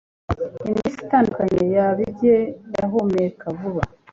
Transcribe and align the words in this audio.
iminsi 0.67 0.99
itandukanye 1.05 1.61
yaba 1.75 1.99
ibye. 2.09 2.35
yahumeka 2.77 3.45
vuba 3.57 3.83